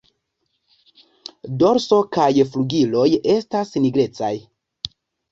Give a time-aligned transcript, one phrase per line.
[1.63, 3.03] Dorso kaj flugiloj
[3.35, 4.31] estas nigrecaj.